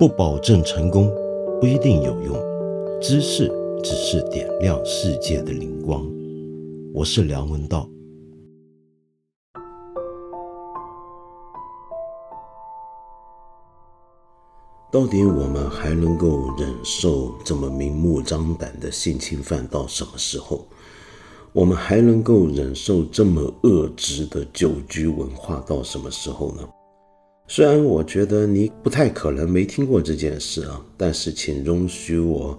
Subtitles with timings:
[0.00, 1.14] 不保证成功，
[1.60, 2.34] 不一定有用。
[3.02, 3.52] 知识
[3.84, 6.10] 只是点亮世界的灵光。
[6.94, 7.86] 我是梁文道。
[14.90, 20.66] 到底我们还能够忍受这么明目张胆的性侵犯到什么时候？
[21.52, 26.66] 我们还能够忍受这么恶质的酒局文化到什么时候呢？
[27.52, 32.56] 虽然我觉得你不太可能没听过这件事啊，但是请容许我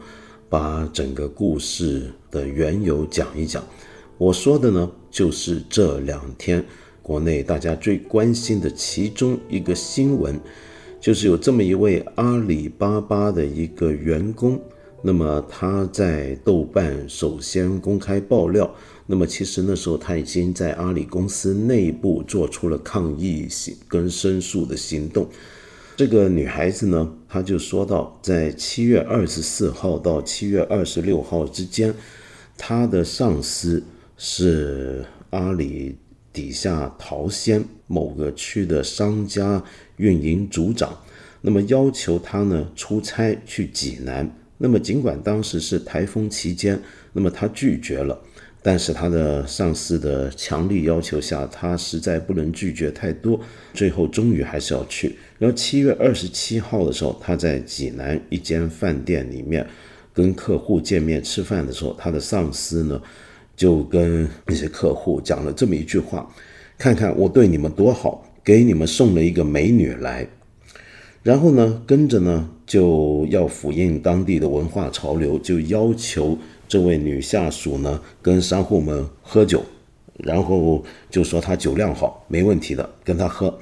[0.50, 3.64] 把整个故事的缘由讲一讲。
[4.18, 6.62] 我说的呢，就是这两天
[7.02, 10.38] 国内大家最关心的其中一个新闻，
[11.00, 14.60] 就是有这么一位阿里巴巴的一个员工。
[15.02, 18.70] 那么他在豆瓣首先公开爆料，
[19.12, 25.28] 那么其实那时候他已经在阿里公司内部做出了抗议行跟申诉的行动。
[25.98, 31.94] 这个女孩子呢，她就说到，在七月二十四号到七月二十六号之间，
[32.58, 33.84] 她的上司
[34.16, 35.98] 是阿里
[36.32, 39.62] 底下桃仙某个区的商家
[39.98, 40.98] 运营组长，
[41.42, 44.34] 那么要求她呢出差去济南。
[44.58, 46.80] 那么，尽管当时是台风期间，
[47.14, 48.16] 那么他拒绝了，
[48.64, 53.40] 但是他的上司的强力要求下，他实在不能拒绝太多，
[53.74, 55.16] 最后终于还是要去。
[55.40, 59.66] 然后七月二十七号的时候，他在济南一间饭店里面
[60.14, 63.02] 跟客户见面吃饭的时候，他的上司呢
[63.56, 66.32] 就跟那些客户讲了这么一句话
[66.78, 70.28] ：“看看我对你们多好，给你们送了一个美女来。”
[71.24, 76.38] 然后呢，跟着呢就要复印当地的文化潮流，就要求
[76.72, 79.62] 这位女下属呢跟商户们喝酒，
[80.20, 83.60] 然后就说她酒量好，没问题的，跟她喝。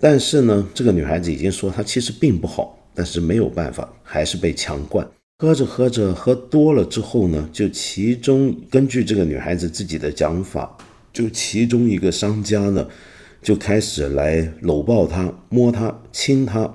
[0.00, 5.08] 但是呢，这个女孩子已经说她其实并不好，但是没有办法，还是被强灌。
[5.38, 10.76] 喝着喝着喝多了之后呢，就其中根据这个女孩子自己的讲法，
[11.12, 12.88] 就其中一个商家呢
[13.40, 16.68] 就开始来搂抱她、摸她、亲她。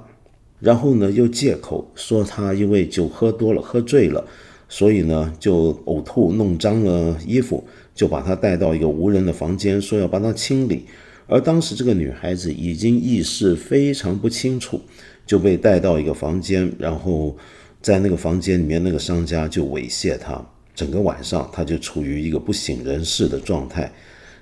[0.62, 4.26] 然后呢，又借口说她因为酒喝多了，喝醉了，
[4.70, 7.64] 所以呢就呕吐，弄脏了衣服，
[7.96, 10.86] 就把他带到一个无人的房间，说要帮他清理。
[11.28, 14.80] 而当时这个女孩子已经意识非常不清楚，
[15.26, 17.36] 就被带到一个房间，然后
[17.82, 23.92] 在那个房间里面，那个商家就猥亵她，整个晚上她就处于一个不省人事的状态。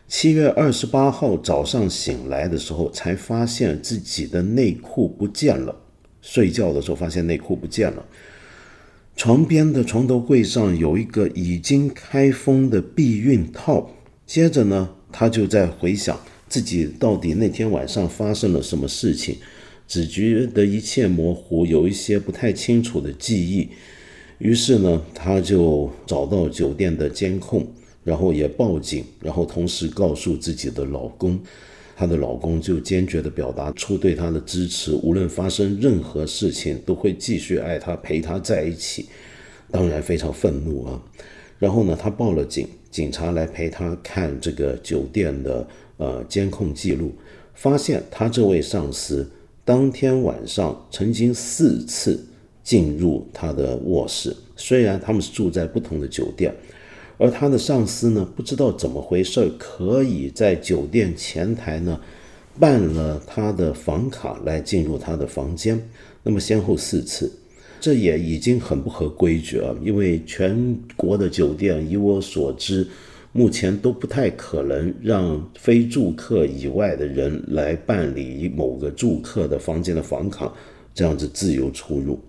[0.08, 5.76] 七月二十八号早上醒来的时候，才发现自己的内裤不见了。
[6.22, 8.06] 睡觉的时候发现内裤不见了，
[9.16, 13.90] 床边的床头柜上有一个已经开封的避孕套。
[14.26, 19.38] 接着呢，他就在回想自己到底那天晚上发生了什么事情，
[19.88, 23.70] 只觉得一切模糊，有一些不太清楚的记忆。
[24.40, 27.66] 于是呢，他就找到酒店的监控，
[28.04, 31.40] 然后也报警，然后同时告诉自己的老公。
[31.96, 39.06] 她的老公就坚决地表达出对她的支持，无论发生任何事情，都会继续爱她，陪她在一起。
[39.72, 41.02] 当然非常愤怒啊！
[41.58, 45.68] 然后呢，她报了警，警察来陪她看这个酒店的
[45.98, 47.14] 呃监控记录，
[47.54, 49.30] 发现她这位上司
[49.64, 52.24] 当天晚上曾经四次
[52.64, 56.54] 进入她的卧室，虽然他们是住在不同的酒店。
[57.18, 62.00] 而他的上司呢，不知道怎么回事，可以在酒店前台呢
[62.60, 65.82] 办了他的房卡来进入他的房间。
[66.24, 67.32] 那么先后四次，
[67.80, 69.74] 这也已经很不合规矩啊。
[69.82, 72.86] 因为全国的酒店，以我所知，
[73.32, 80.52] 目前都不太可能让非住客以外的人来办理某个住客的房间的房卡，
[80.94, 82.20] 这样子自由出入。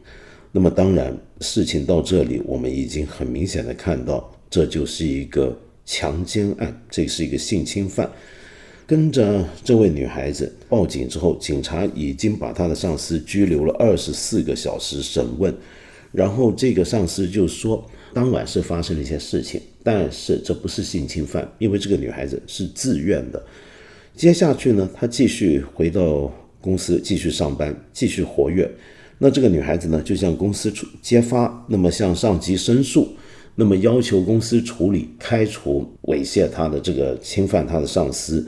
[0.53, 4.33] 那么当然，事情到这里，我们已经很明显的看到。
[4.57, 8.11] 这就是一个强奸案，这是一个性侵犯。
[8.87, 15.55] 跟着这位女孩子报警之后，警察已经把她的上司拘留了二十四个小时审问。
[16.11, 23.45] 然后这个上司就说，当晚是发生了一些事情，但是这不是性侵犯，因为这个女孩子是自愿的。
[24.15, 26.33] 接下去呢，她继续回到
[26.63, 28.67] 公司继续上班，继续活跃。
[29.19, 33.07] 那这个女孩子呢，就向公司出揭发，那么向上级申诉。
[33.59, 38.47] 那么要求公司处理开除猥亵他的这个侵犯他的上司，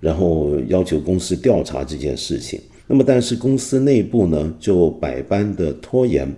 [0.00, 2.60] 然后要求公司调查这件事情。
[2.88, 6.28] 那么但是公司内部呢就百般的拖延，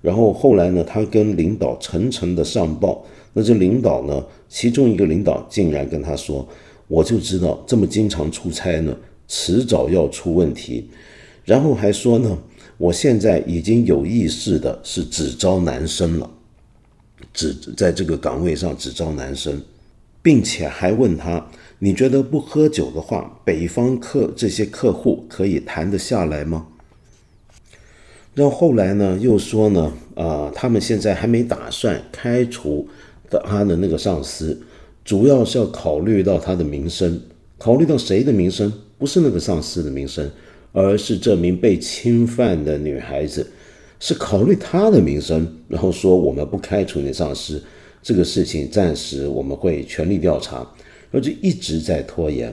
[0.00, 6.46] 然后后来呢他跟领导层层的上报，那这领导呢其中一个领导竟然跟他说，
[6.88, 8.96] 我就知道这么经常出差呢，
[9.28, 10.90] 迟早要出问题。
[11.44, 12.36] 然后还说呢，
[12.76, 16.28] 我现在已经有意识的是只招男生了，
[17.32, 19.60] 只在这个岗位上只招男生，
[20.22, 26.66] 并且还问他，你觉得不喝酒的话，北方客这些客户可以谈得下来吗？
[28.34, 32.88] 然后后来呢，又说呢，呃，他们现在还没打算开除
[33.28, 34.58] 的他的那个上司，
[35.04, 37.20] 主要是要考虑到他的名声，
[37.58, 38.72] 考虑到谁的名声？
[38.96, 40.30] 不是那个上司的名声，
[40.72, 43.46] 而是这名被侵犯的女孩子，
[44.04, 47.62] 是考虑她的名声，然后说我们不开除你上司，
[48.02, 50.66] 这个事情暂时我们会全力调查，
[51.12, 52.52] 而就一直在拖延。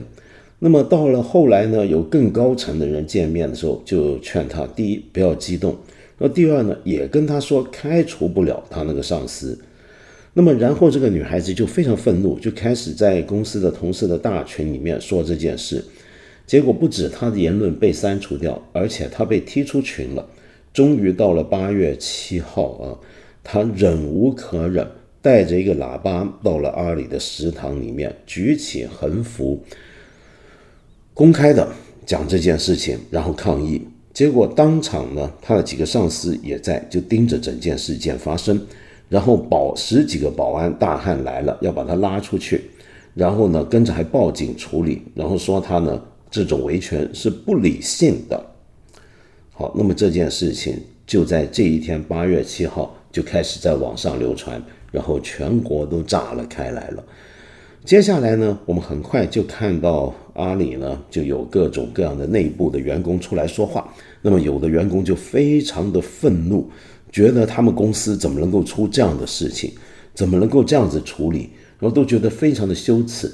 [0.60, 5.72] 那么到了后来呢，有更高层的人见面的时候，就劝他：第一，不要激动；
[6.18, 9.58] 那第二呢，也跟他说开除不了他那个上司。
[10.32, 15.84] 那么然后这个女孩子就非常愤怒，就开始在公司的同事的大群里面说这件事。
[16.46, 20.24] 结果不止她的言论被删除掉，而且她被踢出群了。
[20.72, 22.98] 终于到了八月七号啊，
[23.42, 24.86] 他忍无可忍，
[25.20, 29.62] 带着一个喇叭到了阿里的食堂里面，举起横幅。
[31.12, 31.68] 公开的
[32.06, 33.82] 讲这件事情，然后抗议，
[34.14, 38.64] 结果当场呢，他的几个上司也在，就盯着整件事件发生，
[39.08, 42.70] 然后保十几个保安大汉来了，要把他拉出去，
[43.12, 46.00] 然后呢，跟着还报警处理，然后说他呢
[46.30, 48.49] 这种维权是不理性的。
[49.60, 54.58] 好，那么这件事情就在这一天八月七号就开始在网上流传，
[54.90, 57.04] 然后全国都炸了开来了。
[57.84, 63.86] 接下来呢，我们很快就看到阿里呢就有各种各样的内部的员工出来说话。
[64.22, 66.66] 那么有的员工就非常的愤怒，
[67.12, 69.70] 觉得他们公司怎么能够出这样的事情，
[70.14, 73.30] 怎么能够这样子处理，然后都觉得非常的羞耻。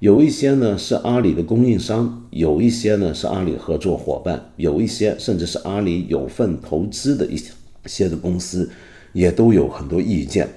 [0.00, 7.38] 有一些呢是阿里的供应商，有一些呢是阿里合作伙伴，有一些甚至是阿里有份投资的一
[7.86, 8.68] 些的公司，
[9.12, 10.48] 也都有很多意见。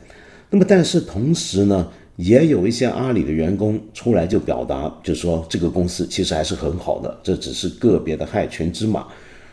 [0.49, 1.87] 那么但是同时呢。
[2.15, 9.07] 也有一些阿里的员工出来就表达，就说这个公司其实还是很好的，这只是个别的害群之马。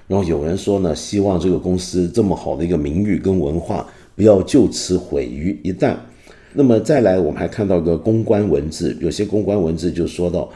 [0.06, 5.96] 然后有人说呢，希望这个公司这么好的一个名誉跟文化不要就此毁于一旦。
[6.52, 10.48] 那么再来，我们还看到个公关文字，有些公关文字就说到，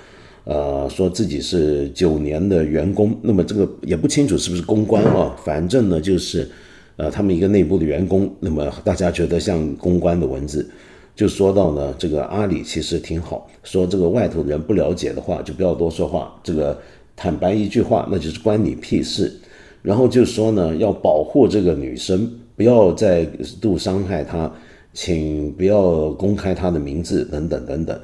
[0.45, 6.49] 呃，说自己是九年的员工，那么这个也不清楚是不是公关啊，反正呢就是，
[6.97, 10.69] 呃，他们一个内部的员工，那么大家觉得像公关的文字。
[11.17, 13.49] 就说到呢，这个阿里其实挺好。
[13.63, 16.35] 说这个外头的人不了解的话，就不要多说话。
[16.43, 16.77] 这个
[17.15, 19.33] 坦白一句话，那就是关你屁事。
[19.81, 23.25] 然后就说呢，要保护这个女生，不要再
[23.61, 24.53] 度伤害她，
[24.95, 28.01] 请不要公开他的名字等等等等。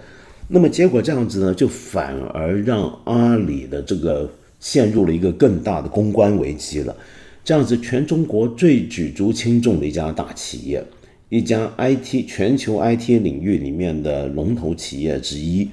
[0.48, 4.28] 那么结果这样子呢，就反而让阿里的这个
[4.58, 6.94] 陷入了一个更大的公关危机了。
[7.42, 10.84] 这样子，全中国最举足轻重的一家大企业。
[11.28, 15.70] 一家 IT 全球 IT 领域里面的龙头企业之一，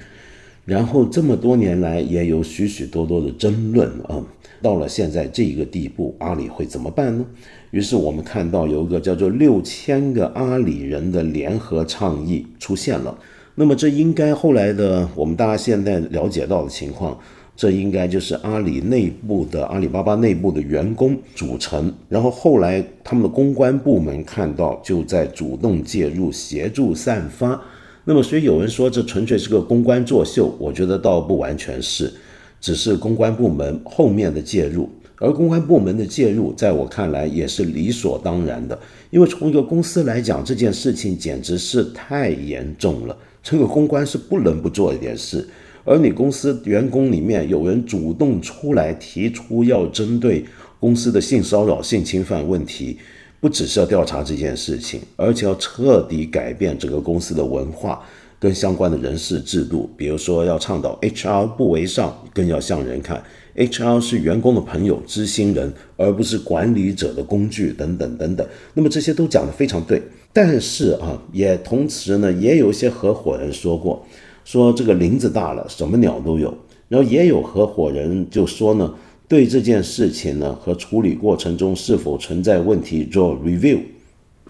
[0.64, 4.24] 然后这么多年来也有许许多多的争论啊，
[4.62, 7.26] 到了现在这一个地步，阿里会怎么办呢？
[7.70, 13.16] 于是我们看到有一个叫做六千个阿里人的联合倡议出现了。
[13.54, 17.18] 那么这应该后来的我们大家现在了解到的情况。
[17.56, 27.60] 这应该就是阿里内部的阿里巴巴内部的员工组成，然后后来他们的公关部门看到，就在主动介入协助散发。
[28.04, 32.14] 那么，所以有人说这纯粹是个公关作秀，我觉得倒不完全是，
[32.60, 34.88] 只是公关部门后面的介入。
[35.18, 38.78] 而公关部门的介入，在我看来也是理所当然的，
[39.10, 45.48] 因为从一个公司来讲，这件事情简直是太严重了，这个公关是不能不做一点事。
[45.84, 50.44] 而你公司员工里面有人主动出来提出要针对
[50.78, 52.98] 公司的性骚扰、性侵犯问题，
[53.40, 58.04] 不只是要调查这件事情，而且要彻底改变整个公司的文化
[58.38, 59.88] 跟相关的人事制度。
[59.96, 63.22] 比如说，要倡导 HR 不为上，更要向人看
[63.58, 68.46] ，HR 是员工的朋友、知心人，而不是管理者的工具等等等等。
[68.72, 70.00] 那么这些都讲得非常对，
[70.32, 74.06] 但是啊，也同时呢，也有一些合伙人说过。
[74.44, 76.56] 说这个林子大了，什么鸟都有。
[76.88, 78.94] 然后也有合伙人就说呢，
[79.28, 83.78] 对这件事情呢和处理过程中是否存在问题做 review。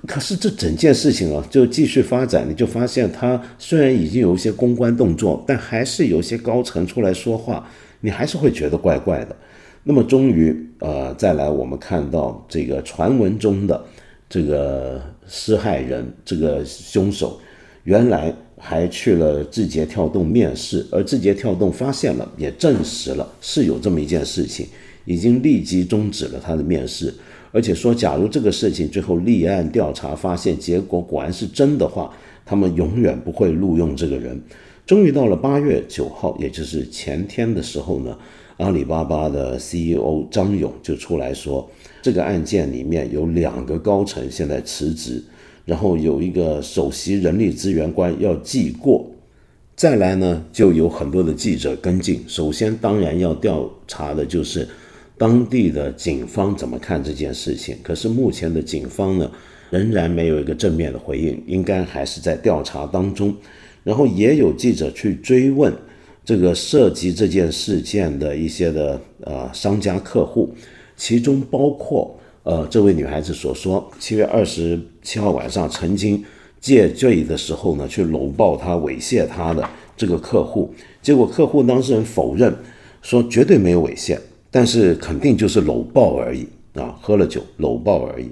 [0.06, 7.68] 可是这整件事情啊，就继续发展，你就发现他虽然已经有一些公关动作，但还是有些高层出来说话，
[8.00, 9.36] 你还是会觉得怪怪的。
[9.84, 13.84] 那么终于，呃，再来我们看到这个传闻中的
[14.28, 17.40] 这个施害人，这个凶手，
[17.84, 18.34] 原来。
[18.60, 24.66] 还去了字节跳动面试，而字节跳动发现了，也证实了是有这么一件事情，
[25.04, 27.14] 已经立即终止了他的面试，
[27.52, 32.12] 而且说，假如这个事情最后立案调查发现结果果然是真的话，
[32.44, 34.42] 他们永远不会录用这个人。
[34.88, 38.18] 终于到了八月九号，也就是前天的时候呢，
[38.56, 45.22] 阿里巴巴的 CEO 张勇就出来说，这个案件里面有两个高层现在辞职，
[45.66, 49.06] 然后有一个首席人力资源官要记过。
[49.76, 52.24] 再来呢，就有很多的记者跟进。
[52.26, 54.66] 首先，当然要调查的就是
[55.18, 57.76] 当地的警方怎么看这件事情。
[57.82, 59.30] 可是目前的警方呢，
[59.68, 63.36] 仍然没有一个正面的回应，应该还是在调查当中。
[63.84, 65.72] 然后也有记者去追问
[66.24, 70.52] 这个涉及这件事件的一些的呃商家客户，
[70.96, 76.24] 其中包括呃这位女孩子所说，七月二十七号晚上曾经。
[76.60, 79.64] 借醉的时候呢，去搂抱他、猥亵他的
[79.96, 82.52] 这个客户，结果客户当事人否认，
[83.00, 84.18] 说绝对没有猥亵，
[84.50, 88.28] 但是肯定就是搂抱而已啊，喝了酒搂抱而已。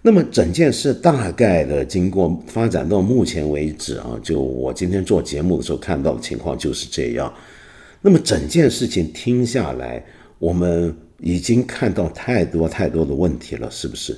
[0.00, 7.32] 那么整件事大概的经过发展到目前为止啊，就我今天做节目的时候看到的情况就是这样。
[8.00, 10.04] 那么整件事情听下来，
[10.38, 14.16] 我们已经看到太多太多的问题了，是不是？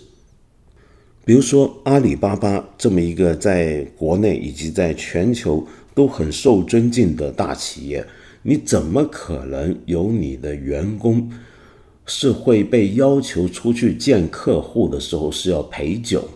[1.24, 8.04] 比如说阿里巴巴这么一个在国内以及在全球都很受尊敬的大企业，
[8.42, 11.30] 你怎么可能有你的员工
[12.12, 16.28] 是会被要求出去见客户的时候是要陪酒，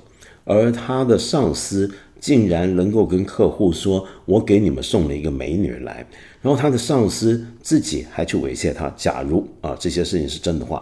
[0.45, 6.07] 而他的上司竟然能够跟客户说：“我给你们送了一个美女来。”
[6.40, 8.88] 然后他的上司自己还去猥亵他。
[8.97, 10.81] 假如啊这些事情是真的话。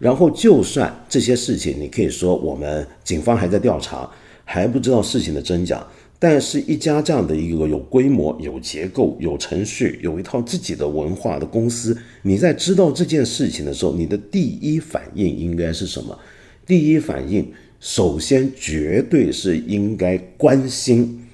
[0.00, 4.10] 然后，就算这些事情，你可以说我们警方还在调查，
[4.44, 5.86] 还不知道事情的真假。
[6.24, 16.16] 但是，一家这样的一个有规模、有结构、有程序、有一套自己的文化的公司，你在知道这件事情的时候，你的第一反应应该是什么？
[16.64, 21.26] 第一反应，首先绝对是应该关心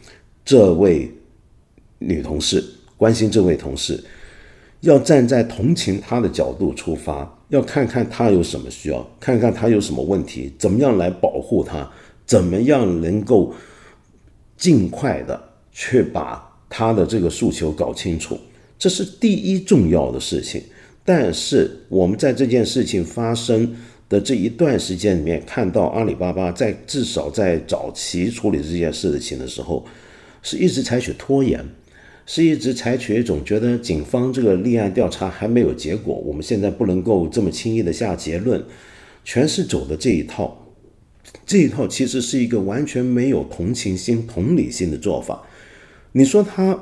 [0.42, 1.12] 这位
[1.98, 2.64] 女同事，
[2.96, 4.02] 关心这位同事，
[4.80, 7.38] 要站在同情她的角度出发。
[7.50, 11.90] 要看看她有什么需要，看看她有什么问题，怎么样来保护她，
[12.24, 13.52] 怎么样能够
[14.58, 18.38] 尽快的去把他的这个诉求搞清楚，
[18.78, 20.62] 这是第一重要的事情。
[21.02, 23.74] 但是我们在这件事情发生
[24.10, 29.86] 的这一段时间里面，看到阿里巴巴在至少在早期处理这件事情的时候，
[30.42, 31.64] 是一直采取拖延。
[32.30, 38.62] 是一直采取一种觉得警方这个立案调查还没有结果，我们现在不能够这么轻易的下结论，
[39.24, 40.67] 全是走的这一套。
[41.46, 45.42] 这一套其实是一个完全没有同情心、同理心的做法。
[46.12, 46.78] 你说他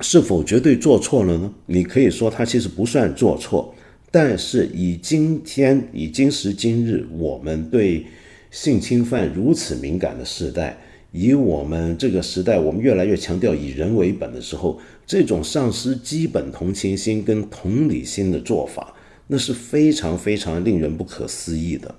[0.00, 1.52] 是否绝对做错了呢？
[1.66, 3.74] 你可以说他其实不算做错，
[4.10, 8.06] 但是以今天以今时今日我们对
[8.50, 10.78] 性侵犯如此敏感的时代。
[11.12, 18.94] 以我们这个时代，我们越来越强调以人为本的时候，这种丧失基本同情心跟同理心的做法，
[19.26, 21.94] 那是非常非常令人不可思议的。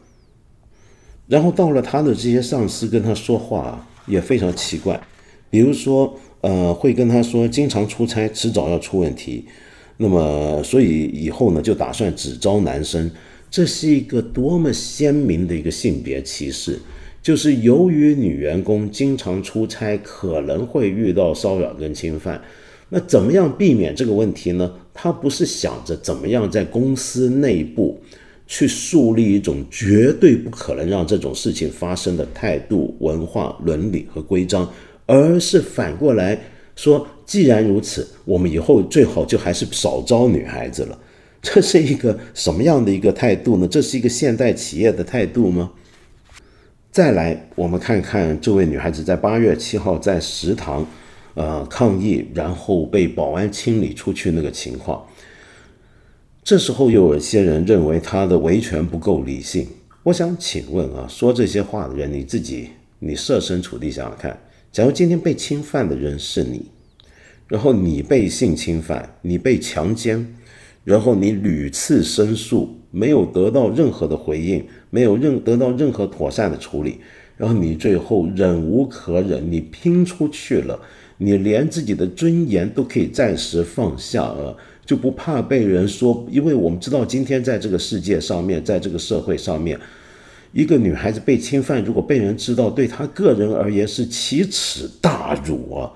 [1.27, 4.99] 然后到了他的这些上司跟他说话也非常奇怪，
[5.49, 9.45] 比如说，呃，会跟他说经常出差，迟早要出问题，
[9.97, 13.09] 那么所以以后呢就打算只招男生，
[13.49, 16.79] 这是一个多么鲜明的一个性别歧视。
[17.21, 22.41] 就是由于女员工经常出差，可能会遇到骚扰跟侵犯，
[22.89, 24.69] 那怎么样避免这个问题呢？
[24.93, 27.97] 他不是想着怎么样在公司内部
[28.45, 34.69] 去树立一种绝对不可能让这种事情发生的态度、文化、伦理和规章，
[35.05, 36.39] 而是反过来
[36.75, 40.99] 说，既然如此，我们以后最好就还是少招女孩子了。
[41.41, 43.67] 这是一个什么样的一个态度呢？
[43.67, 45.71] 这是一个现代企业的态度吗？
[46.91, 50.87] 再来，我们看看这位女孩子在八月七号在食堂，
[51.33, 55.05] 呃，抗议，然后被保安清理出去那个情况。
[56.43, 59.65] 这时候又有些人认为他的维权不够理性。
[60.03, 62.67] 我想请问啊，说这些话的人，你自己
[62.99, 64.37] 你设身处地想想看，
[64.69, 66.65] 假如今天被侵犯的人是你，
[67.47, 70.35] 然后你被性侵犯，你被强奸，
[70.83, 72.77] 然后你屡次申诉。
[72.95, 76.99] 没有得到任何的回应，没有任得到任何妥善的处理，
[77.37, 80.79] 然后你最后忍无可忍，你拼出去了，
[81.17, 89.79] 你连自己的尊严都可以暂时放下了，就不怕被人说，因为我们知道今天在这个世界上面，在这个社会上面，
[90.51, 95.91] 一个女孩子被侵犯，如果被人知道，对她个人而言是奇耻大辱啊。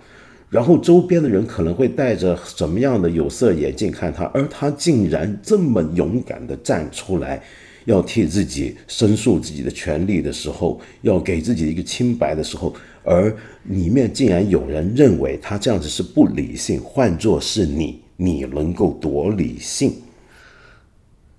[0.50, 7.44] 然后周边的人可能会带着什么样的有色眼镜看她，而她竟然这么勇敢地站出来，
[7.84, 19.94] 要替自己申诉自己的权利的时候，要给自己一个清白的时候，而里面竟然有人认为他这样子是不理性，换作是你，你能够多理性？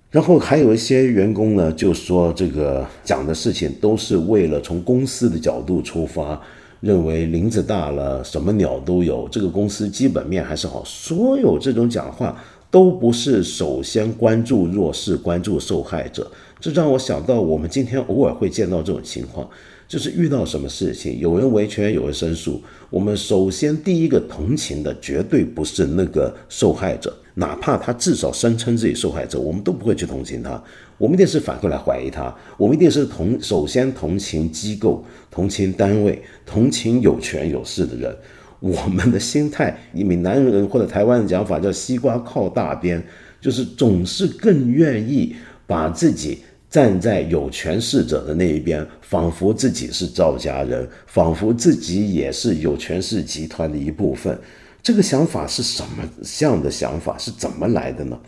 [0.09, 6.41] 然后还有一些员工呢，就说这个讲的事情都是为了从公司的角度出发。
[6.81, 9.27] 认为林子大了，什么鸟都有。
[9.29, 10.81] 这个公司基本面还是好。
[10.85, 16.31] 所有这种讲话都不是首先关注弱势、关注受害者。
[16.57, 19.45] 这让我想到，我们今天偶尔会见到这种情况，
[19.89, 22.61] 就是遇到什么事情，有人维权，有人申诉。
[22.91, 30.63] 我们首先第一个同情的绝对不是那个受害者，哪怕他至少声称自己受害者，我们都不会去同情他。
[30.99, 38.15] 我们一定是反过来怀疑他，我们一定是同首先同情机构、同情单位、同情有权有势的人。
[38.59, 43.03] 我们的心态，以闽南人或者台湾的讲法叫“西瓜靠大边”，
[43.41, 54.39] 就是总是更愿意把自己站在有权势者的那一边，仿佛自己是赵家人，仿佛自己也是有权势集团的一部分。
[54.83, 56.03] 这个想法是什么
[56.41, 57.17] 样的想法？
[57.17, 58.19] 是怎么来的呢？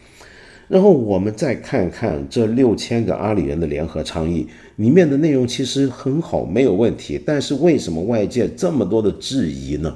[0.67, 7.21] 然后我们再看看这六千个阿里人的联合倡议里面的内容，其实很好，没有问题。
[7.23, 9.95] 但是为什么外界这么多的质疑呢？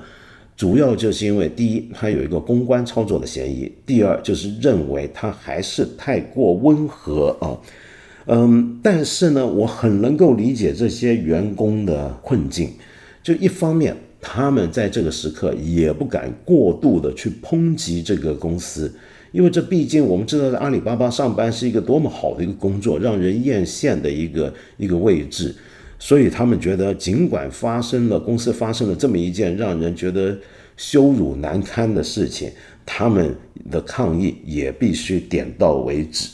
[0.55, 7.57] 主要就是因为第一，它有一个公关操作的嫌疑；第二，就是认为它还是太过温和啊。
[8.27, 12.69] 嗯，但是呢，我很能够理解这些员工的困境。
[13.21, 18.91] 就一方面，他们在这个时刻也不敢过度的去抨击这个公司。
[19.31, 25.53] 因为这毕竟我们知道，在阿里巴巴上班是一个多么好的一个工作，让人艳羡的一个一个位置，
[25.99, 30.37] 所以他们觉得，尽管发生了公司发生了这么一件让人觉得
[30.77, 32.49] 羞辱难堪的事情，
[32.85, 33.35] 他们
[33.69, 36.29] 的抗议也必须点到为止。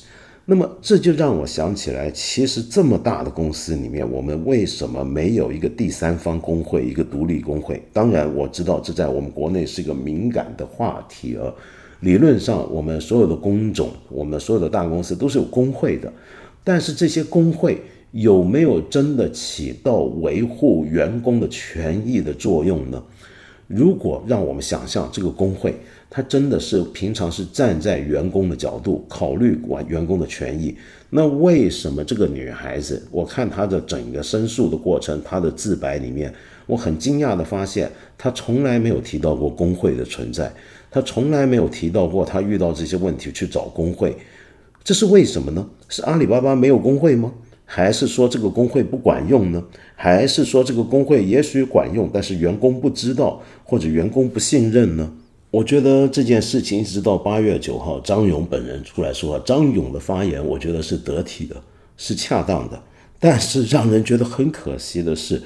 [0.51, 7.81] 那么这就让我想起来，其实这么大的公司里面，我们为什么没有一个第三方工会，一个独立工会？
[7.93, 11.53] 当然，我知道这在我们国内是一个敏感的话题啊。
[12.01, 16.11] 理论上，我们所有的工种，我们所有的大公司都是有工会的，
[16.65, 23.01] 但是这些工会有没有真的起到维护员工的权益的作用呢？
[23.67, 25.73] 如果让我们想象这个工会，
[26.13, 30.75] 它真的是平常是站在员工的角度考虑管员工的权益，
[31.09, 36.33] 那为什么这个女孩子，我看她的整个申诉的过程，她的自白里面，
[36.67, 40.51] 我很惊讶的发现，她从来没有提到过工会的存在。
[40.91, 44.13] 她从来没有提到过她遇到这些问题去找工会，
[44.83, 45.65] 这是为什么呢？
[45.87, 47.31] 是阿里巴巴没有工会吗？
[47.63, 49.63] 还是说这个工会不管用呢？
[49.95, 55.09] 还是说这个工会也许管用，但是员工不知道或者员工不信任呢？
[55.51, 61.61] 我觉得这件事情一直到八月九号，张勇本人出来说，张勇的发言我觉得是得体的，
[61.97, 62.81] 是恰当的。
[63.19, 65.43] 但是让人觉得很可惜的是，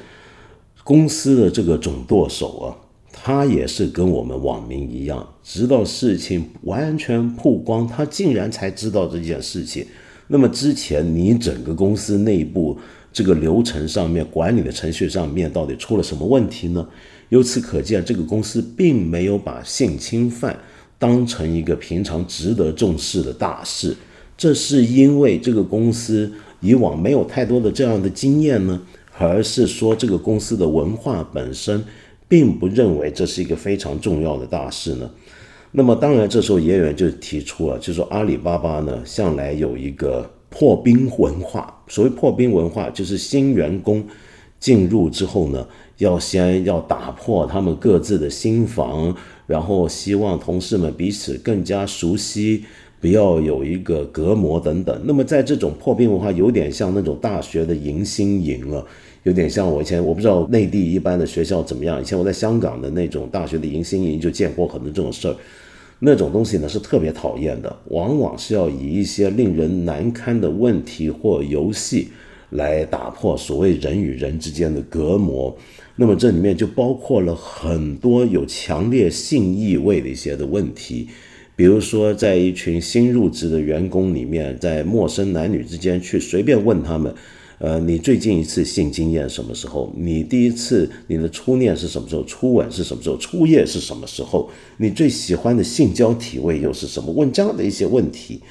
[0.84, 2.78] 公司的这个总舵手啊。
[3.18, 9.88] 他也是跟我们网民一样，直到事情完全曝光，他竟然才知道这件事情。
[10.28, 12.78] 那么之前你整个公司内部
[13.13, 16.86] 这个流程上面、管理的程序上面到底出了什么问题呢？
[17.29, 20.57] 由此可见，这个公司并没有把性侵犯
[20.97, 23.95] 当成一个平常值得重视的大事。
[24.38, 28.81] 这是因为这个公司以往没有太多的这样的经验呢，
[29.17, 31.83] 而是说这个公司的文化本身。
[32.27, 35.07] 并不认为这是一个非常重要的大事呢。
[35.73, 41.71] 那么，当然，这时候也有人就提出了，就说阿里巴巴呢，向来有一个破冰文化。
[41.88, 44.03] 所谓破冰文化，就是新员工
[44.59, 49.15] 进入之后呢，要先要打破他们各自的心防，
[49.47, 52.65] 然后希望同事们彼此更加熟悉，
[52.99, 55.01] 不要有一个隔膜等等。
[55.05, 58.86] 那么，在这种破冰文化，有点像那种大学的迎新营了。
[59.23, 61.99] 有点像我以前，我不知道内地一般的学校怎么样。
[61.99, 65.36] 以前我在香港的那种大学的迎新营就见过很多这种事儿，
[65.97, 72.10] 那种东西呢是特别讨厌的，往往是要以一些令人难堪的问题或游戏
[72.51, 75.55] 来打破所谓人与人之间的隔膜。
[75.95, 81.08] 那么这里面就包括了很多有强烈性意味的一些的问题，
[81.55, 87.13] 比如说在一群新入职的员工里面，在陌生男女之间去随便问他们。
[87.58, 89.89] 呃，你最近一次性经验什么时候？
[89.95, 92.21] 你第一次你的初恋是什么时候？
[92.25, 93.15] 初吻是什么时候？
[93.15, 94.49] 初夜是什么时候？
[94.75, 97.13] 你最喜欢的性交体位又是什么？
[97.13, 98.41] 问这样的一些问题，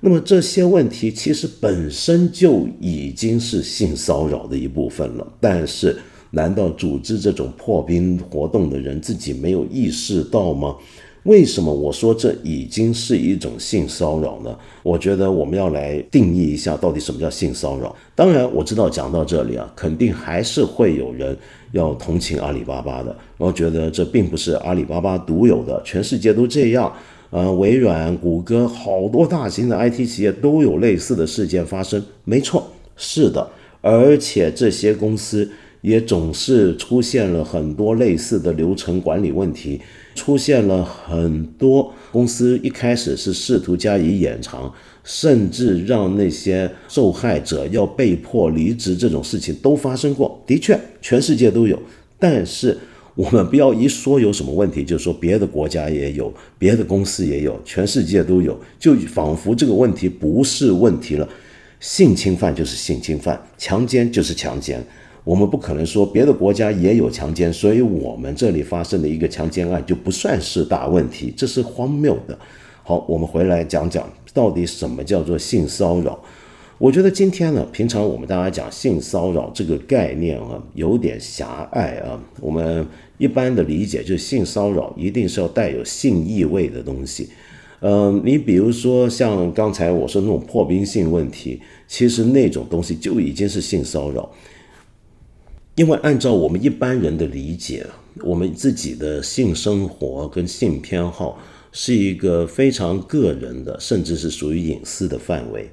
[0.00, 5.26] 那么这些问题其实本身就已经是性骚扰的一部分了。
[5.40, 5.96] 但是
[6.30, 10.76] 难道组织这种破冰活动的人自己没有意识到吗？
[11.24, 14.56] 为什么我说这已经是一种性骚扰呢？
[14.82, 17.94] 我觉得我们要来定义一下，到底什么叫性骚扰。
[18.14, 21.36] 当然，我知道讲到这里啊，肯定还是会有人
[21.72, 26.90] 要同情阿里巴巴的，然后觉得这并不是阿里巴巴独有的，全世界都这样。
[27.30, 32.02] 呃，微软、谷歌，好多大型的 IT 企业都有类似的事件发生。
[32.24, 35.50] 没错，是的，而且这些公司
[35.82, 39.80] 也总是出现了很多类似的流程管理问题。
[40.14, 44.72] 出现了很多公司一开始是试图加以掩藏，
[45.04, 50.42] 甚至让那些受害者要被迫离职这种事情都发生过。
[50.44, 51.78] 的确，全世界都有。
[52.18, 52.76] 但是
[53.18, 61.28] 我们不要一说有什么问题，就说别的国家也有，别的公司也有，全世界都有，就仿佛这个问题不是问题了。
[61.80, 64.80] 性侵犯就是性侵犯，强奸就是强奸。
[65.24, 72.38] 我们不可能说别的国家也有强奸，所以我们这里发生的一个强奸案就不算是大问题，这是荒谬的。
[72.84, 76.22] 好，我们回来讲讲到底什么叫做性骚扰。
[76.78, 82.22] 我觉得今天呢，平常我们大家讲性骚扰这个概念啊，有点狭隘啊。
[82.40, 82.86] 我们
[83.18, 87.30] 一般的理解就是性骚扰一定是要带有性意味的东西。
[87.80, 94.30] 嗯，你比如说像刚才我说那种破冰性问题，其实那种东西就已经是性骚扰。
[95.74, 97.84] 因为按照我们一般人的理解，
[98.22, 101.40] 我们自己的性生活跟性偏好
[101.72, 105.68] 是一个非常个人的，甚至是属于隐私的范围。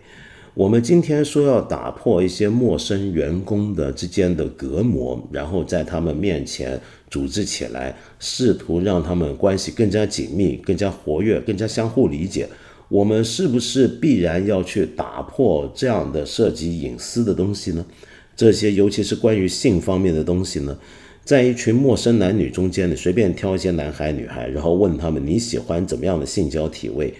[0.56, 6.80] 我们今天说要打破一些陌生员工的之间的隔膜，然后在他们面前
[7.12, 12.48] 组织起来，试图让他们关系更加紧密、更加活跃、更加相互理解。
[12.88, 17.86] 我们是不是必然要去打破这样的涉及隐私的东西呢？
[18.34, 20.78] 这些尤其是关于性方面的东西呢，
[21.26, 27.13] 在一群陌生男女中间，你随便挑一些男孩女孩，然后问他们你喜欢怎么样的性交体位，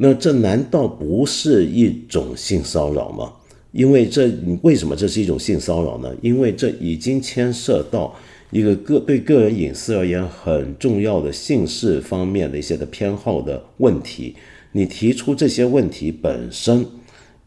[0.00, 3.32] 那这难道不是一种性骚扰吗？
[3.72, 4.30] 因为这
[4.62, 6.14] 为什么这是一种性骚扰呢？
[6.22, 8.14] 因为这已经牵涉到
[8.50, 14.36] 一个个对个人隐私而言很重要的性事方面的一些的偏好的问题。
[14.72, 16.86] 你提出这些问题本身，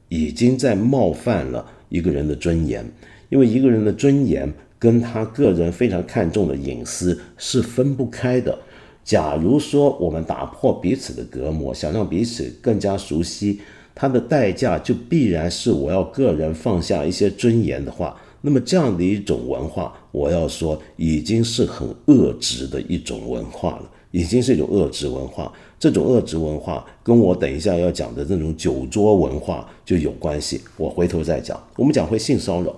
[0.10, 1.66] 已经在冒犯了。
[1.92, 2.90] 一个人的尊严，
[3.28, 8.58] 因为一个人的尊严跟他个人非常看重的隐私是分不开的。
[9.04, 13.60] 假如说我们打破彼此的隔膜，想让彼此更加熟悉，
[13.96, 25.52] 它的代价就必然是我要个人放下一些尊严的话，那么这样的一种文化，我要说已经是很恶质的一种文化了，已经是一种恶质文化。
[25.80, 31.60] 这种恶质文化跟我等一下要讲的这种酒桌文化就有关系，我回头再讲。
[31.76, 32.72] 我们讲回性骚扰，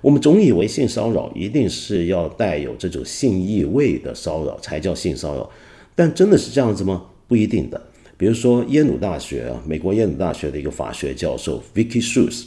[0.00, 5.50] 我们总以为性骚扰一定是要带有这种性意味的骚扰才叫性骚扰，
[5.96, 7.06] 但真的是这样子吗？
[7.26, 7.82] 不一定的。
[8.16, 12.44] 比如说耶鲁大学啊，美国耶鲁大学的一个法学教授 Vicky Shoes，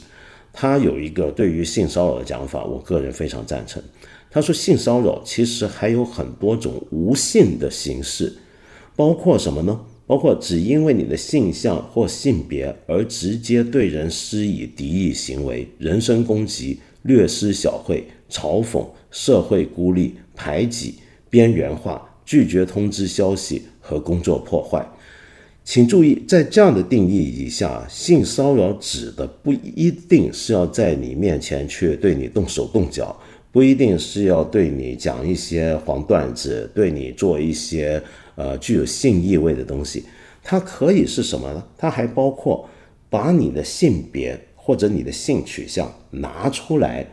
[0.52, 3.82] 他有一个对于性骚扰的讲法，我个人非常赞成。
[4.30, 8.32] 他说性骚扰其实还有很多种无性的形式，
[8.96, 9.80] 包括什么呢？
[10.06, 20.96] 包括只因为你的性向或性别而直接对人施以敌意行为、人身攻击、略施小惠、嘲讽、社会孤立、排挤、
[21.28, 24.88] 边缘化、拒绝通知消息和工作破坏。
[25.64, 33.18] 请注意，在这样的定义以下，性骚扰指的不一定是要在你面前去对你动手动脚，
[33.50, 38.00] 不一定是要对你讲一些黄段子，对你做一些。
[38.36, 40.04] 呃，具有性意味的东西，
[40.42, 41.62] 它可以是什么呢？
[41.76, 42.66] 它还包括
[43.10, 47.04] 把你的性别或者你的性取向拿出来，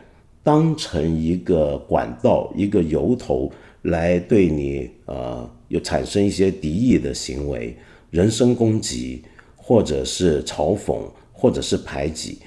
[0.42, 7.76] 当成一个管道、一个由头来对你呃有产生一些敌意的行为、
[8.10, 9.22] 人身攻击，
[9.56, 10.98] 或者是嘲讽，
[11.32, 12.38] 或者是排挤。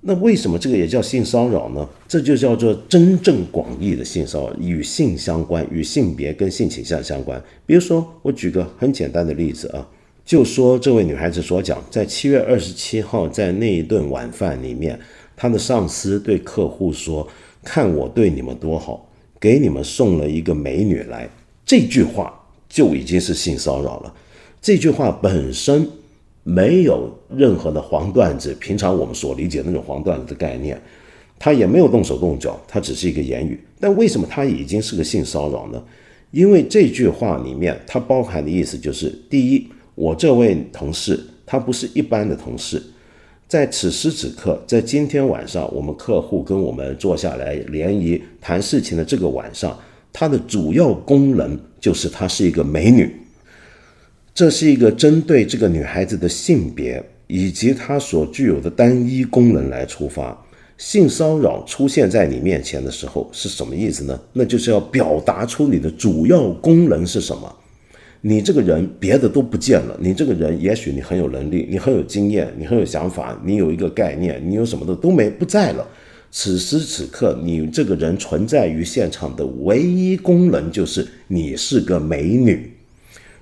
[0.00, 1.88] 那为什么这个也叫性骚扰呢？
[2.06, 7.42] 这就叫做真正广义的性骚扰，与性相关，与性别跟性倾向相关。
[7.66, 9.84] 比如说，我举个很简单的例子啊，
[10.24, 14.98] 就说这位女孩子所讲，在七月二十七号在那一顿晚饭里面，
[15.34, 17.26] 她的上司对客户说
[17.64, 19.07] ：“看我对你们多好，
[19.40, 21.28] 给你们送了一个美女来。”
[21.64, 22.32] 这句话
[22.68, 24.14] 就已经是性骚扰了。
[24.60, 25.88] 这句话本身。
[26.44, 30.80] 没有任何的黄段子，平常我们所理解那种黄段子的概念，
[31.38, 33.60] 他也没有动手动脚，他只是一个言语。
[33.78, 35.82] 但为什么他已经是个性骚扰呢？
[36.30, 42.78] 因为这句话里面它包含的意思就是：第一，我这位同事他不是一般的同事；
[43.48, 49.74] 在此时此刻，在今天晚上，我们客户跟我们坐下来联谊谈事情的这个晚上，
[50.12, 53.10] 它的主要功能就是她是一个美女。
[54.34, 60.44] 这是一个针对这个女孩子的性别以及她所具有的单一功能来出发。
[60.76, 64.20] 性骚扰出现在你面前的时候是什么意思呢？
[64.34, 67.56] 那就是要表达出你的主要功能是什么。
[68.20, 75.86] 你这个人别的都不见了，你这个人也许你很有能力，你很有经验，你很有想法，你有一个概念，你有什么的都没不在了。
[76.30, 82.70] 此时此刻，你这个人存在于现场的唯一功能就是你是个美女。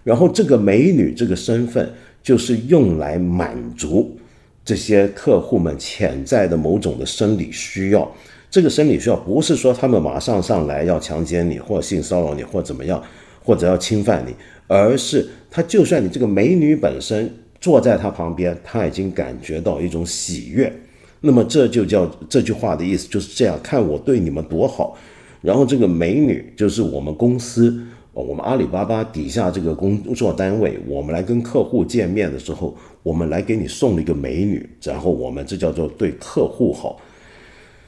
[0.05, 1.91] 然后这个美女这个身份
[2.23, 4.17] 就是用来满足
[4.65, 8.09] 这些客户们潜在的某种的生理需要。
[8.49, 13.03] 这个生理需要不是说他们马上上来要强奸你，或性骚扰你，或怎么样，
[13.43, 14.33] 或者要侵犯你，
[14.67, 20.73] 而是他就算你这个美女本身坐在他旁边，他已经感觉到一种喜悦。
[21.21, 24.97] 那么这就叫这句话的意思就是这样，看我对你们多好。
[25.43, 27.83] 然后这个美女就是我们公司。
[28.13, 36.99] 我们阿里巴巴底下这个工作单位，我们来跟客户见面的时候，我们来给你送了一个美女，然后我们这叫做对客户好。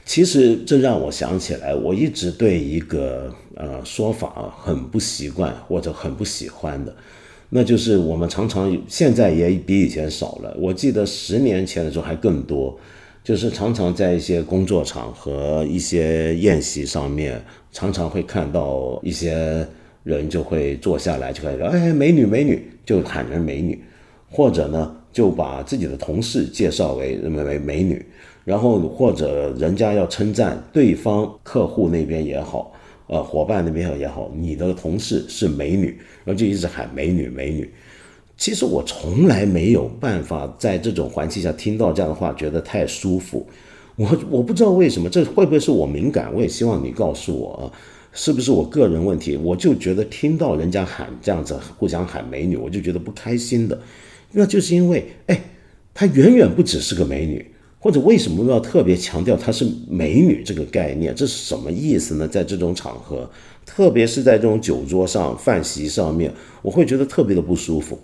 [0.08, 6.96] 其实这让我想起来，我一直对一个呃说法很不习惯或者很不喜欢的，
[7.50, 10.56] 那就是我们常常现在也比以前少了。
[10.58, 12.74] 我记得十年前的时候还更多，
[13.22, 19.68] 就是常常在一些工作场合、一些宴席上面，常常会看到一些。
[20.04, 23.78] 人就会坐下来就开始，哎，美女美女，就喊人美女，
[24.30, 28.02] 或者呢就把自己的同事介绍为认为为美女，
[28.48, 32.72] 然后或者人家要称赞对方客户那边也好，
[33.06, 35.88] 呃，伙伴那边也好，你的同事是美女，
[36.24, 37.70] 然后就一直喊美女美女。
[38.38, 43.46] 其实我从来没有办法在这种环境下听到这样的话，觉得太舒服。
[43.96, 46.32] 我我不知道为什么，这会不会是我敏感？
[46.34, 47.62] 我也希望你告诉我啊。
[48.14, 49.36] 是不是我个人问题？
[49.36, 53.78] 我就觉得听到人家喊这样子，互相喊美女，我就觉得不开心的。
[54.32, 55.38] 那就是因为，哎，
[55.92, 57.44] 她远远不只是个美女，
[57.78, 61.14] 或者为什么要特别强调她是美女这个概念？
[61.14, 62.26] 这是什么意思呢？
[62.26, 63.28] 在这种场合，
[63.64, 67.98] 特别是在这种酒桌上、饭席上面，我会觉得特别的不舒服。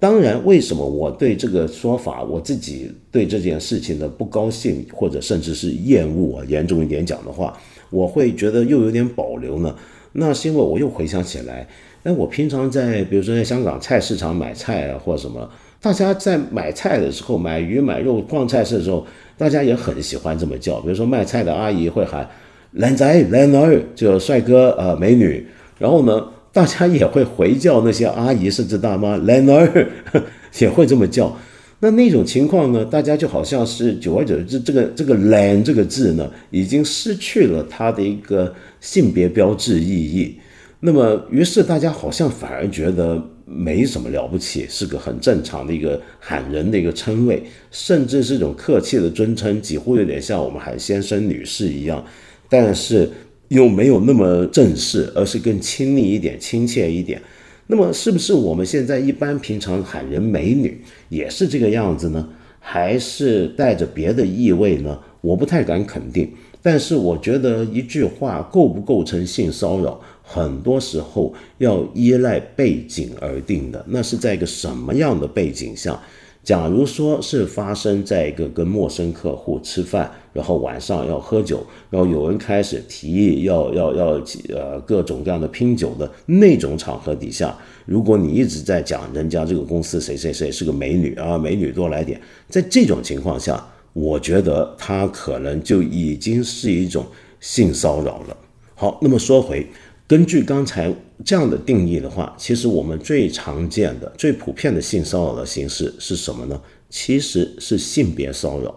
[0.00, 7.58] 当然，为什么我对这个说法，我自己对这件事情的不高兴，或者甚至是厌恶啊，严重一点讲的话。
[7.90, 9.74] 我会觉得又有点保留呢，
[10.12, 11.66] 那是因为我又回想起来，
[12.04, 22.28] 哎，我平常在比如说在香港菜市场买菜啊，或什么，大家在买菜的时候，买鱼买肉逛菜市的时候，大家也很喜欢这么叫，比如说卖菜的阿姨会喊
[22.72, 25.46] “靓仔靓女”，就帅哥呃美女，
[25.78, 29.86] 然后呢，大家也会回叫那些阿姨甚至大妈“靓女”，
[30.58, 31.36] 也会这么叫。
[31.80, 32.84] 那那种情况呢？
[32.84, 40.36] 大家就好像是久而久之，这个这个男这个字呢，已经失去了它的一个性别标志意义。
[40.80, 52.04] 那么，于是大家好像反而觉得没什么了不起，是个很正常的一个喊人的一个称谓，甚至是一种客气的尊称，几乎有点像我们喊先生、女士一样，
[52.48, 53.10] 但是
[53.48, 57.22] 又没有那么正式，而是更亲密一点、亲切一点。
[57.68, 62.28] 那么，是不是我们现在一般平常喊人美女也是这个样子呢？
[62.60, 64.98] 还是带着别的意味呢？
[65.20, 66.30] 我不太敢肯定。
[66.60, 70.00] 但是，我觉得一句话构不构成性骚扰，
[70.30, 73.82] 很多时候要依赖背景而定的。
[73.88, 75.98] 那是在一个什么样的背景下？
[76.44, 84.06] 假如说是发生在一个跟陌生客户吃饭，然后晚上要喝酒，然后有人开始提议要要要
[84.54, 93.62] 呃各种各样的拼酒的那种场合底下，如果你一直在讲人家这个公司谁谁谁是个美女啊，美女多来点，在这种情况下，
[93.92, 97.04] 我觉得他可能就已经是一种
[97.40, 98.36] 性骚扰了。
[98.74, 99.66] 好，那么说回。
[100.08, 100.90] 根据刚才
[101.22, 106.58] 这样的定义的话，其实我们最常见的、最普遍的性骚扰的形式是什么呢？
[106.88, 108.74] 其实是性别骚扰，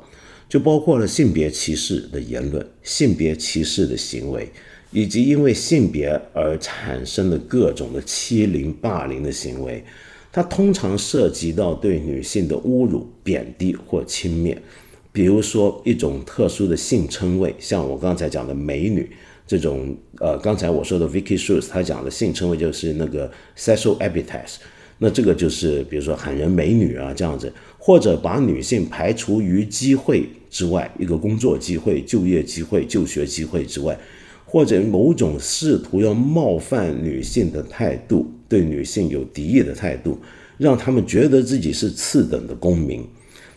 [0.50, 4.52] 就包括了性别歧视的言论、性别歧视的行为，
[4.92, 9.82] 以及因为性别而产生的各种的欺凌、霸凌的行为。
[10.34, 14.58] 它通常涉及到对女性的侮辱、贬低或轻蔑，
[15.14, 19.10] 比如说一种特殊的性称谓，像我刚才讲的美女。
[19.52, 24.56] 这种呃，刚才我说的 Vicky Shoes，他讲的性称谓就是那个 sexual epithets，
[25.00, 34.00] 那这个就是比如说喊人美女啊这样子，或者把女性排除于机会之外，一个工作机会、就业机会、就学机会之外，
[34.46, 40.18] 或者某种试图要冒犯女性的态度，对女性有敌意的态度，
[40.58, 43.06] 让他们觉得自己是次等的公民。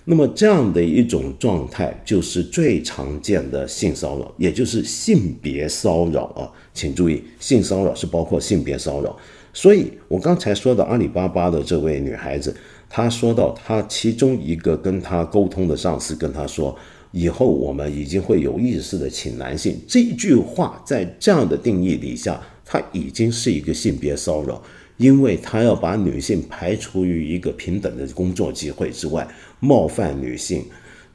[0.06, 6.44] 那么这样的一种状态就是最常见的性骚扰，也就是性别骚扰啊。
[6.74, 9.16] 请注意，性骚扰是包括性别骚扰。
[9.54, 12.54] 所以我刚才说的阿里巴巴的这位女孩子，
[12.90, 16.76] 她说到她其中一个跟她沟通的上司跟她说，
[17.12, 19.80] 以后我们已经会有意识的请男性。
[19.88, 24.62] 这一句话在这样的定义底下，它已经是一个性别骚扰。
[24.96, 29.26] 因为他要把女性排除于一个平等的工作机会之外，
[29.64, 30.62] 冒犯女性，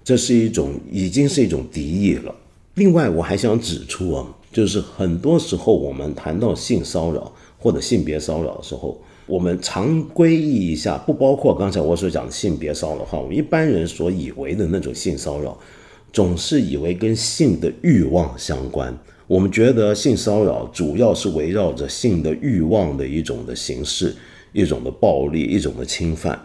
[0.04, 2.34] 这是一种已经是一种敌意了。
[2.74, 15.56] 另外，我还想指出啊，就是很多时候我们谈到性骚扰或者性别骚扰的时候，我们常规意义下不包括刚才我所讲的性别骚扰的话，我们一般人所以为的那种性骚扰，
[16.12, 18.98] 总是以为跟性的欲望相关。
[19.28, 24.16] 我们觉得性骚扰主要是围绕着性的欲望的一种的形式，
[24.54, 26.40] 一种的暴力，一种的侵犯。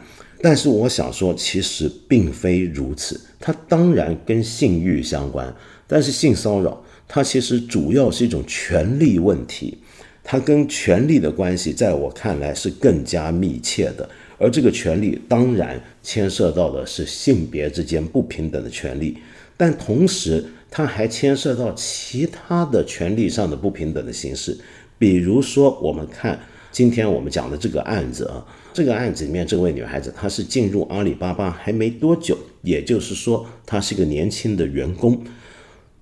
[0.44, 3.18] 但是我想说，其实并非如此。
[3.40, 5.50] 它当然跟性欲相关，
[5.86, 6.78] 但是性骚扰
[7.08, 9.78] 它其实主要是一种权利问题，
[10.22, 14.06] 它跟权力的关系，在我看来是更加密切的。
[14.36, 19.16] 而这个权利当然牵涉到的是性别之间不平等的权利，
[19.56, 20.44] 但同时。
[20.76, 24.58] 它还牵涉到其他的权利上的不平等的形式，
[24.98, 26.36] 比如说，我们看
[26.72, 35.22] 今天我们讲的这个案子啊，这个案子里面这位女孩子她是进入阿里巴巴还没多久，也就是说她是个年轻的员工。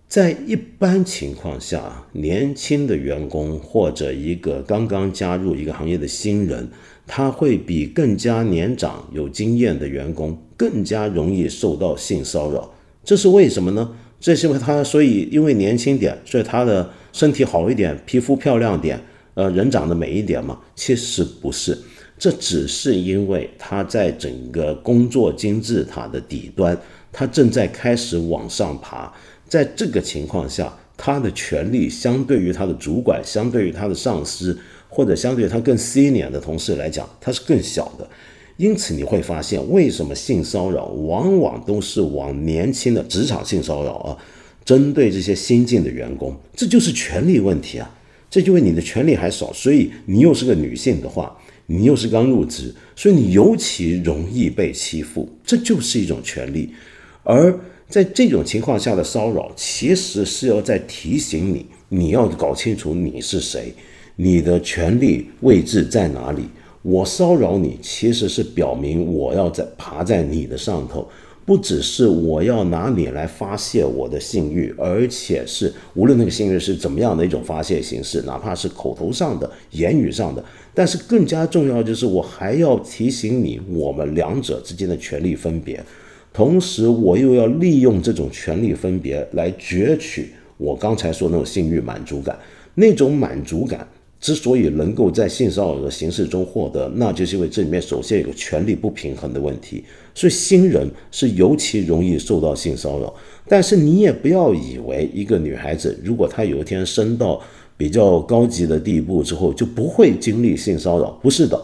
[0.08, 6.70] 在一般情况下，年轻的员工或者一个刚刚加入一个行业的新人，
[7.06, 13.94] 他会比更加年长有经验的员工更加容易受到性骚扰，这是为什么呢？
[14.18, 18.98] 这是因为他，所以因为年轻点，所以他的身体好一点，皮肤漂亮点，
[19.34, 20.58] 呃，人长得美一点嘛？
[20.74, 21.76] 其实不是，
[22.22, 26.78] 这只是因为他在整个工作金字塔的底端，
[27.10, 29.12] 他正在开始往上爬，
[29.48, 34.56] 在这个情况下，他的权力相对于他的主管，相对于他的上司，
[34.88, 38.08] 或者相对于他更 senior 的同事来讲，他是更小的。
[38.56, 44.16] 因此你会发现，为什么性骚扰往往都是往年轻的职场性骚扰啊，
[44.64, 47.98] 针对这些新进的员工，这就是权力问题啊。
[48.30, 56.70] 这就为你的权利还少，所以你又是个女性的话，你又是刚入职，所以你尤其容易被欺负，这就是一种权利。
[57.24, 63.72] 而在这种情况下的骚扰，其实是要在提醒你，你要搞清楚你是谁，
[64.16, 66.44] 你的权利位置在哪里。
[66.82, 71.08] 我骚扰你，其实是表明我要在爬在你的上头，
[71.44, 85.82] 不只是我要拿你来发泄我的性欲，而且是无论那个性欲是怎么样的一种发泄形式，哪怕是口头上的、言语上的，但是更加重要就是我还要提醒你，我们两者之间的权利分别，
[86.32, 92.38] 同时我又要利用这种权利分别来攫取我刚才说那种性欲满足感，
[92.74, 93.86] 那种满足感。
[94.22, 99.82] 之所以能够在性骚扰的形式中获得，那就是因为这里面首先有个权力不平衡的问题，
[100.14, 103.12] 所以新人是尤其容易受到性骚扰。
[103.48, 107.42] 但是你也不要以为一个女孩子如果她有一天升到
[107.76, 111.60] 比较高级的地步之后就不会经历性骚扰，不是的，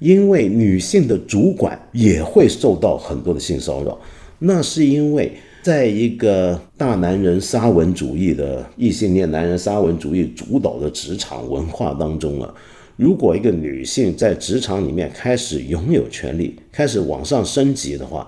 [0.00, 3.96] 因为女性的主管也会受到很多的性骚扰，
[4.40, 5.30] 那是因为。
[5.62, 12.52] 在一个大男人沙文主义的异性恋男人沙文主义主导的职场文化当中啊，
[12.96, 18.26] 如果一个女性在职场里面开始拥有权利，开始往上升级的话，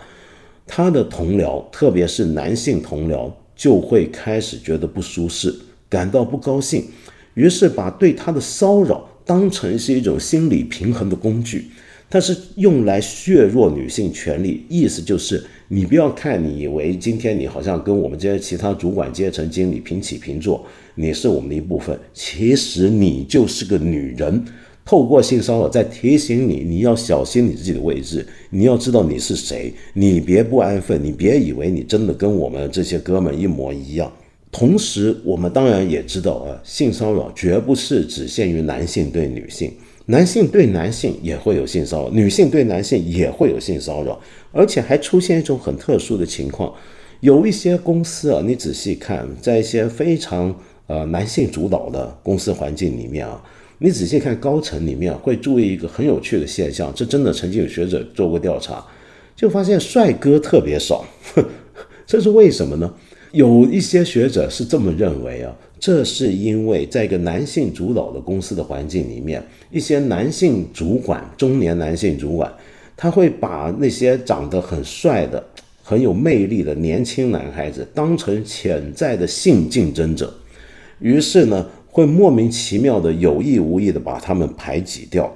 [0.64, 5.53] 她的同僚，特别是男性同僚，就会开始觉得不舒适，
[5.88, 6.85] 感到不高兴，
[7.35, 11.66] 于是把对她的骚扰当成是一种心理平衡的工具。
[12.14, 24.44] 它是用来削弱女性权利，意思就是你不要看，你以为今天你好像跟我们这些其他主管阶层、经理平起平坐，你是我们的一部分，其实你就是个女人。
[24.85, 34.12] 透过性骚扰在提醒你，你要小心你自己的位置，你要知道你是谁，你别不安分，你别以为你真的跟我们这些哥们一模一样。
[34.53, 39.72] 同时，我们当然也知道啊，性骚扰绝不是只限于男性对女性。
[40.07, 44.20] 男性对男性也会有性骚扰，女性对男性也会有性骚扰，
[44.52, 46.70] 而且还出现一种很特殊的情况，
[47.20, 50.55] 有一些公司啊，你仔细看，在一些非常
[50.88, 53.42] 呃男性主导的公司环境里面啊，
[53.78, 58.84] 你仔细看高层里面会注意一个很有趣的现象，这真的曾经有学者做过调查，
[59.34, 61.02] 就发现帅哥特别少，
[62.07, 62.92] 这是为什么呢？
[63.32, 65.57] 有一些学者是这么认为啊。
[65.85, 72.51] 这是因为在一个男性主导的公司的环境里面，一些男性主管，中年男性主管，
[72.97, 75.45] 他会把那些长得很帅的、
[75.82, 80.32] 很有魅力的年轻男孩子当成潜在的性竞争者，
[81.01, 85.30] 于是呢，会莫名其妙的有意无意的把他们排挤掉。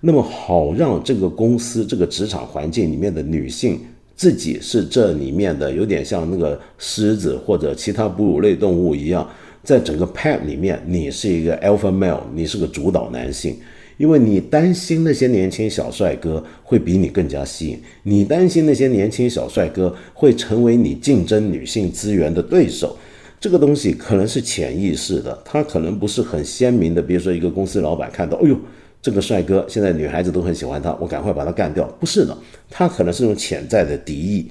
[0.00, 3.78] 那么好让这个公司这个职场环境里面的女性
[4.16, 9.30] 自己是这里面的有点像那个狮子或者其他哺乳类动物一样，
[9.62, 13.56] 在整个 pack 里面你是一个 alpha male，你是个主导男性，
[13.96, 22.96] 因为你担心那些年轻小帅哥会比你更加吸引，你担心那些年轻小帅哥会成为你竞争女性资源的对手，
[23.40, 28.56] 这个东西可能是潜意识的，它可能不是很鲜明的，比如说一个公司老板看到，哎呦。
[29.04, 31.84] 这个帅哥现在女孩子都很喜欢他，我赶快把他干掉。
[31.98, 32.38] 不是的，
[32.70, 34.46] 他可能是种潜在的敌意。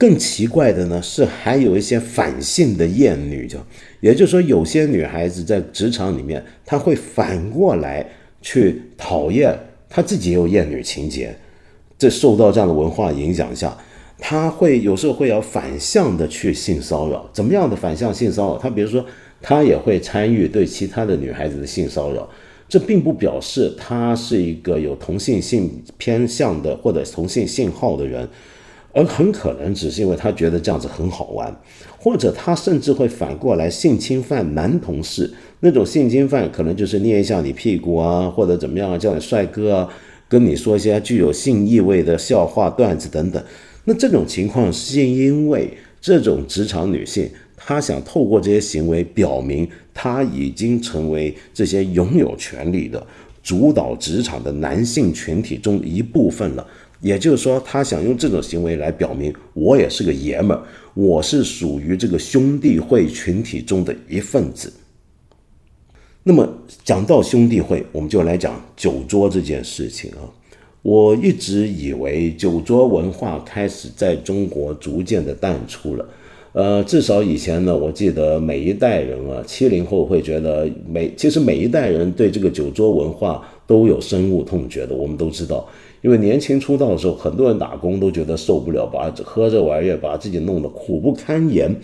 [0.00, 3.58] 更奇怪的呢是，还有一些反性的厌女，就
[4.00, 8.08] 也就是说，有些女孩子在职场里面，她会反过来
[8.40, 9.54] 去讨厌
[9.90, 11.36] 她自己有厌女情节。
[11.98, 13.76] 这受到这样的文化影响下，
[14.18, 17.28] 她会有时候会要反向的去性骚扰。
[17.34, 18.58] 怎么样的反向性骚扰？
[18.58, 19.04] 她比如说，
[19.42, 22.26] 她也会参与对其他的女孩子的性骚扰。
[22.66, 28.26] 这并不表示他是一个有同性性偏向的或者同性信号的人，
[28.92, 31.54] 而很可能只是因为他觉得这样子很好玩，
[31.98, 35.32] 或者他甚至会反过来性侵犯男同事。
[35.60, 39.88] 那种性侵犯可能就是捏一下你屁股啊，或者怎么样啊，叫你帅哥啊，
[40.28, 43.42] 跟你说一些具有性意味的笑话段子等等。
[43.84, 45.70] 那这种情况是因为
[46.00, 47.28] 这种职场女性。
[47.62, 53.06] 她想透过这些行为表明，她已经成为这些拥有权力的、
[53.42, 56.66] 主导职场的男性群体中一部分了。
[57.00, 60.62] 也就是说，他想用这种行为来表明，我也是个爷们儿，
[60.94, 64.72] 我是属于这个兄弟会群体中的一份子。
[66.22, 66.46] 那么，
[66.84, 70.28] 讲到兄弟会，我们就来讲酒桌这件事情啊。
[70.82, 76.08] 我一直以为酒桌文化开始在中国逐渐的淡出了。
[76.52, 84.94] 呃，至少以前呢，我记得每一代人啊，七零后会觉得每其实每一代人对这个酒桌文化都有深恶痛绝的。
[84.94, 85.68] 我们都知道，
[86.02, 91.74] 因为年轻出道的时候，很多人打工都觉得受不了，把喝这玩意儿把自己弄得苦不堪言，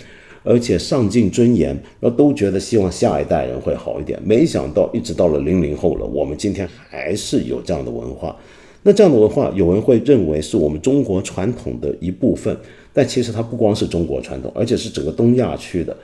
[0.43, 1.69] 而且丧尽尊严，
[2.01, 4.19] 然后都觉得希望下一代人会好一点。
[4.25, 8.35] 没想到一直到了零零后了，我们今天还是有这样的文化。
[8.83, 12.57] 那这样的文化，有人会认为是我们中国传统的一部分。
[12.93, 15.95] 但其实它不光是中国传统，而且是整个东亚区的。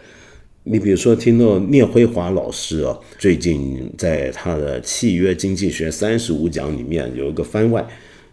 [0.64, 7.84] 你比如说，听到聂辉华老师啊，最近在他的《契约经济学三十五讲》里面有一个番外，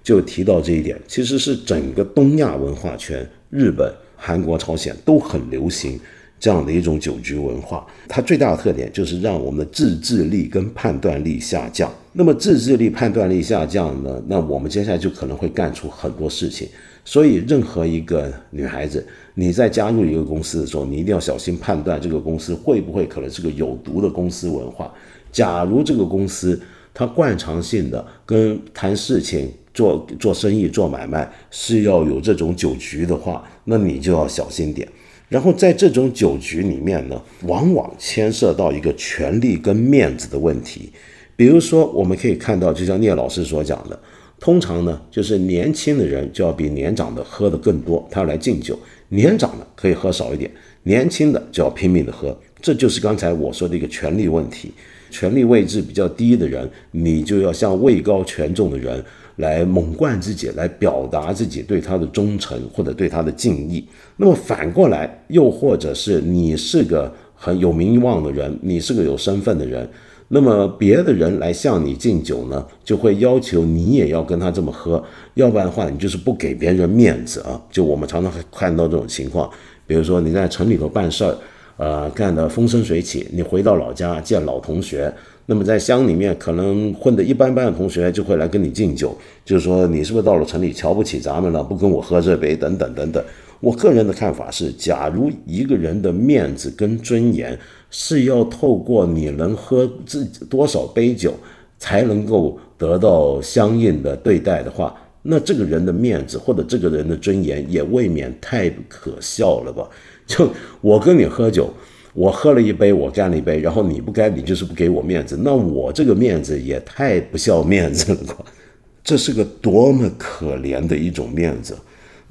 [0.03, 5.99] 就提到这一点，其实是整个东亚文化圈，日本、韩国、朝鲜都很流行
[6.39, 7.83] 这样的一种酒局文化。
[8.07, 11.91] 它最大的特点就是让我们的自制力跟判断力下降。
[12.13, 16.67] 那么自制力、判断力下降呢，那我们接下来就可能会干出很多事情。
[17.03, 19.03] 所以，任何一个女孩子，
[19.35, 24.93] 你在加入一个公司的时候，你一定要小心判断这个公司会不会可能是个有毒的公司文化。
[25.31, 26.59] 假如这个公司
[26.93, 34.87] 它惯常性的跟谈事情、做做生意、做买卖是要有这种酒局的话，那你就要小心点。
[35.29, 40.91] 然后在这种酒局里面呢，往往牵涉到一个权力跟面子的问题。
[41.35, 43.97] 比如说，我们可以看到，就像聂老师所讲的。
[44.39, 48.73] 通常呢，就是年轻的人就要比年长的喝的更多，他要来敬酒；
[49.09, 50.49] 年长的可以喝少一点，
[50.83, 52.35] 年轻的就要拼命的喝。
[52.61, 54.71] 这就是刚才我说的一个权力问题。
[55.11, 59.03] 权力位置比较低的人，你就要向位高权重的人
[59.37, 63.83] 来猛灌自己，来表达自己对他的忠诚或者对他的敬意。
[64.17, 69.89] 那么反过来，又或者是你是个很有名望的人，你是个有身份的人。
[70.31, 75.03] 那么别的人来向你敬酒呢，就会要求你也要跟他这么喝，
[75.33, 77.59] 要不然的话，你就是不给别人面子啊。
[77.71, 79.49] 就我们常常看到这种情况，
[79.87, 81.35] 比如说你在城里头办事儿，
[81.77, 85.11] 呃，干得风生水起，你回到老家见老同学，
[85.47, 93.23] 那么在乡里面可能混得一般般的同学就会来跟你敬酒，就是说你是不是到了城里瞧不起咱们了，不跟我喝这杯等等等等。
[93.61, 97.57] 我个人的看法是，假如一个人的面子跟尊严
[97.89, 101.33] 是要透过你能喝自己多少杯酒
[101.77, 109.89] 才能够得到相应的对待的话，那这个人的面子或者这个人的尊严也未免太可笑了吧？
[110.27, 110.49] 就
[110.81, 111.69] 我跟你喝酒，
[112.13, 118.45] 我喝了一杯，我干了一杯，然后你不干，你就是不给我面子，那我这个面子也太不笑面子了吧？
[119.03, 121.75] 这是个多么可怜的一种面子。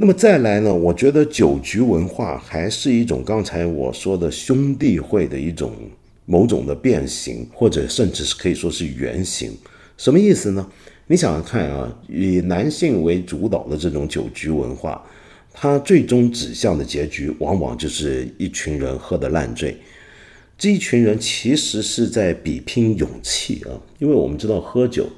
[0.01, 0.73] 那么再来呢？
[0.73, 5.73] 我觉得酒局文化还是一种刚才我说的兄弟会的一种
[6.25, 9.51] 某种的变形，或者甚至是可以说是原型。
[9.97, 10.65] 什么意思呢？
[11.09, 15.05] 你想想看啊，以男性为主导的这种酒局文化，
[15.53, 19.77] 它最终指向的结局，往往就是一群人喝得烂醉。
[20.57, 25.09] 这一群人其实是在比拼勇气啊，因为我们知道喝酒、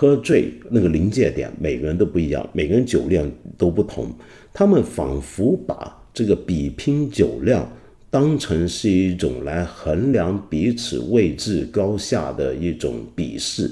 [0.00, 4.06] 喝醉那个临界点，每个人都不一样，每个人酒量都不同。
[4.50, 7.70] 他们仿佛把这个比拼酒量
[8.08, 13.70] 当成是一种来衡量彼此位置高下的一种比试，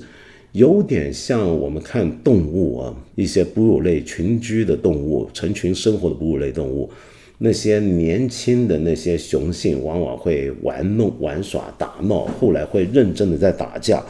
[0.53, 6.91] 有点像我们看动物啊，一些哺乳类群居的动物，成群生活的哺乳类动物。
[7.39, 14.05] 那些年轻的那些雄性往往会玩弄、玩耍、打闹，后来会认真的在打架。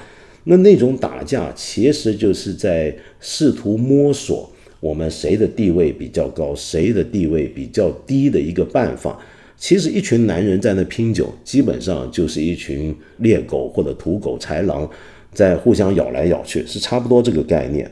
[0.50, 9.18] 那那种打架其实就是在试图摸索我们谁的地位比较高，谁的地位比较低的一个办法。
[9.58, 14.88] 其实一群男人在那拼酒，基本上就是一群猎狗或者土狗、豺狼
[15.34, 17.90] 在互相咬来咬去，是差不多这个概念。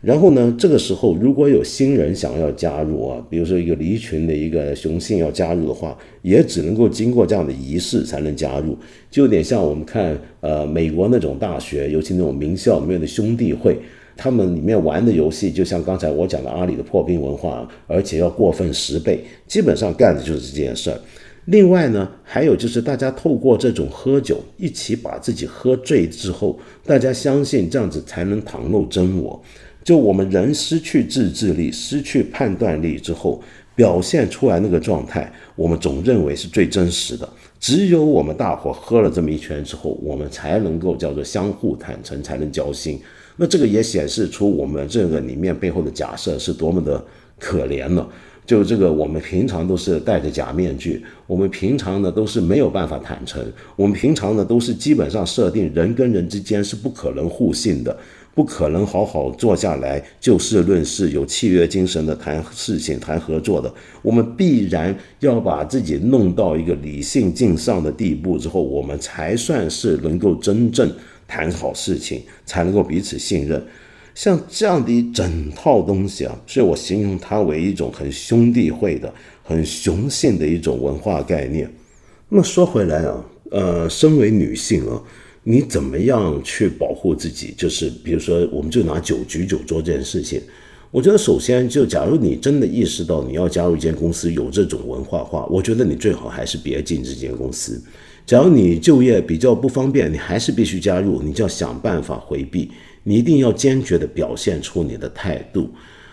[0.00, 0.54] 然后呢？
[0.56, 8.78] 这个时候，如果有新人想要加入啊，比如说一个离群的一个雄性要加入的话，也只能够经过这样的仪式才能加入，
[9.10, 13.76] 就有点像我们看呃美国那种大学，尤其那种名校里面的兄弟会，
[14.16, 21.00] 他们里面玩的游戏，就像刚才我讲的阿里的破冰文化，而且要过分十倍，基本上干的就是这件事儿。
[21.46, 29.42] 另外呢，还有就是大家透过这种喝酒，一起把自己喝醉之后，大家相信这样子才能袒露真我。
[29.84, 33.42] 就我们人失去自制力、失去判断力之后，
[33.74, 37.28] 表现出来那个状态，我们总认为是最真实的。
[37.60, 43.00] 只有我们大伙喝了这么一圈之后，我们才能够叫做相互坦诚，才能交心。
[43.36, 47.04] 那这个也显示出我们这个里面背后的假设是多么的
[47.38, 48.08] 可怜了。
[48.44, 53.44] 就这个，我们平常都是戴着假面具，我们平常呢都是没有办法坦诚，
[53.76, 57.94] 我们平常呢都是基本上设定人跟人之间是不可能互信的。
[58.38, 63.68] 不可能好好坐下来就事论事、有契约精神的谈事情、谈合作的。
[64.00, 70.88] 我们必然要把自己弄到一个理性尽上的地步之后，我们才算是能够真正
[71.26, 73.60] 谈好事情，才能够彼此信任。
[74.14, 79.12] 像这样的一整套东西啊，所以我形容它为一种很兄弟会的、
[79.42, 81.68] 很雄性的一种文化概念。
[82.28, 85.02] 那么说回来啊，呃，身为女性啊。
[85.50, 87.54] 你怎么样去保护自己？
[87.56, 90.38] 就是比如说，我们就拿酒局酒桌这件事情，
[90.90, 97.82] 我觉得首先就，假如你真的意识到你要加入一间公司有这种文化化，我觉得你最好还是别进这间公司。
[98.26, 102.70] 假如你就业比较不方便，你还是必须加入，你就要想办法回避。
[103.02, 105.70] 你一定要坚决地表现出你的态度。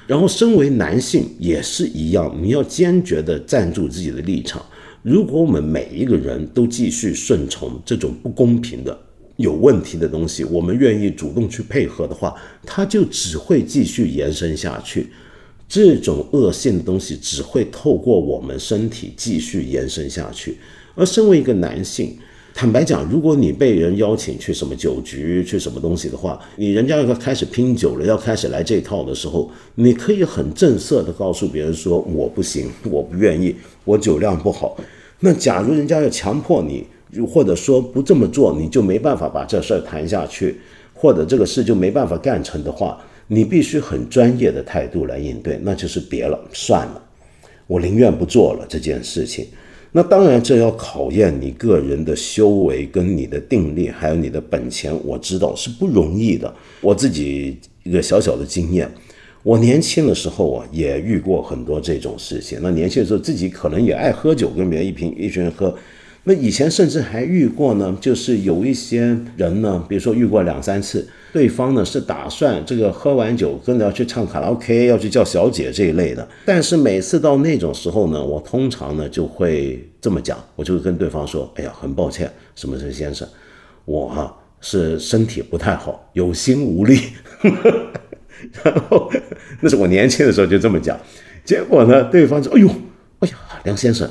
[0.07, 4.65] 然后，身为男性也是一样，你要坚决地站住自己的立场。
[5.01, 8.97] 如果我们每一个人都继续顺从这种不公平的，
[9.37, 12.33] 有问题的东西，我们愿意主动去配合的话，
[12.65, 15.07] 它就只会继续延伸下去。
[15.67, 20.57] 这种恶性的东西只会透过我们身体继续延伸下去。
[20.93, 22.15] 而身为一个男性，
[22.53, 34.77] 坦白讲，如果你被人邀请去什么酒局、去什么东西的话，你人家要开始拼酒了，要开始来这套的时候，你可以很正色的告诉别人说：“我不行，我不愿意，我酒量不好。”
[35.19, 36.85] 那假如人家要强迫你，
[37.21, 40.55] 或者说不这么做，你就没办法把这事儿谈下去，
[40.93, 47.03] 或者这个事就没办法干成的话，你必须很专业的态度来应对，那就是别了，算了，
[47.67, 49.45] 我宁愿不做了这件事情。
[49.91, 56.53] 那当然，这要考验你个人的修为跟你的定力，还有你的本钱，我知道是不容易的。
[56.81, 58.91] 我自己一个小小的经验，
[59.41, 62.59] 我年轻的时候啊，也遇过很多这种事情。
[62.61, 65.73] 那年轻的时候自己可能也爱喝酒，跟别人一瓶一群人喝。
[66.27, 76.27] 那以前甚至还遇过呢，就是有一些人呢，比如说遇过两三次，对方呢是打算这个喝完酒跟着要去唱卡拉 OK，要去叫小姐这一类的。
[76.43, 83.27] 但是每次到那种时候呢，我通常呢就会这么讲，我就会跟对方说：“哎呀，很抱歉，什么什么先生，
[83.85, 86.99] 我哈是身体不太好，有心无力。
[88.63, 89.11] ”然后
[89.61, 90.99] 那是我年轻的时候就这么讲，
[91.45, 92.67] 结果呢，对方说：“哎呦，
[93.19, 94.09] 哎呀，梁先生。”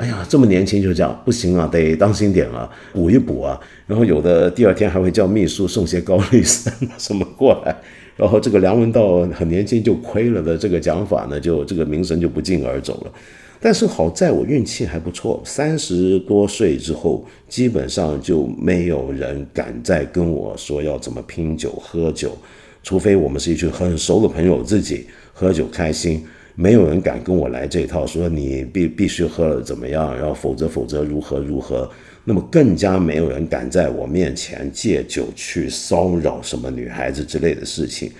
[0.00, 3.60] 哎呀，这么年轻就这样不行啊，得当心点啊，补一补啊。
[3.86, 7.76] 然后有的第二天还会叫秘书送些高丽参什么过来。
[8.16, 13.12] 然后这个梁文道很年轻就亏了的这个讲法呢，就这个名声就不胫而走了。
[13.60, 22.34] 但是好在我运气还不错，三十多岁之后，基本上就没有人敢再跟我说要怎么拼酒喝酒，
[22.82, 26.24] 除非我们是一群很熟的朋友，自己喝酒开心。
[26.54, 31.90] 没有人敢跟我来这套，说你必必须喝了怎么样，然后否则否则如何如何。
[32.24, 38.12] 那么更加没有人敢在我面前借酒去骚扰什么女孩子之类的事情。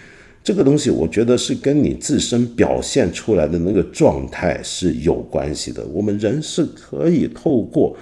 [0.43, 5.85] 这个东西，我觉得是跟你自身表现出来的那个状态是有关系的。
[5.93, 7.95] 我们人是可以透过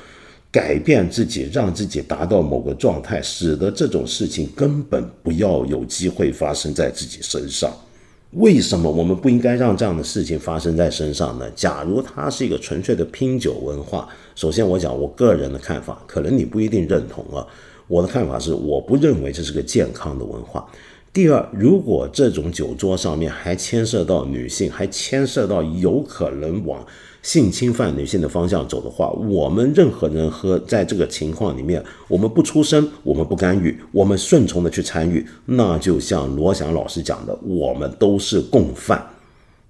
[0.53, 7.77] 改变自己，让自己达到某个状态，使得这种事情根本不要有机会发生在自己身上。
[8.33, 11.51] 为什么我们不应该让这样的事情发生在身上呢？
[11.57, 17.47] 假如它是一个纯粹的拼酒文化，首先我讲我个人的看法，可能你不一定认同啊。
[17.87, 20.69] 我的看法是，我不认为这是个健康的文化。
[21.19, 26.87] 第二，如果这种酒桌上面还牵涉到女性，还牵涉到有可能往
[27.23, 39.05] 性侵犯女性的方向走的话，我们任何人和在这个情况里面，我们不出声，我们不干预，我们顺从的去参与，那就像罗翔老师讲的，我们都是共犯。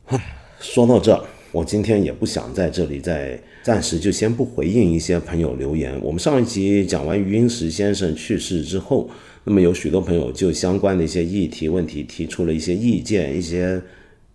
[0.09, 0.23] 唉
[0.61, 1.19] 说到这，
[1.51, 5.99] 我今天也不想在这里再暂时就先不回应一些朋友留言。
[6.03, 9.09] 我们上一集讲完余英时先生去世之后。
[9.49, 13.81] 那么有许多朋友就相关的一些议题问题提出了一些意见、一些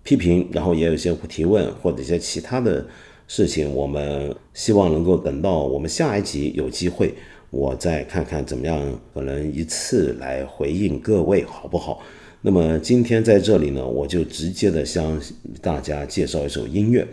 [0.01, 2.83] 批评，然后也有一些提问或者一些其他的
[3.27, 7.13] 事情，我们希望能够等到我们下一集有机会，
[7.51, 12.01] 我再看看怎么样，可能一次来回应各位好不好？
[12.41, 15.21] 那么今天在这里呢，我就直接的向
[15.61, 17.07] 大家介绍一首音乐。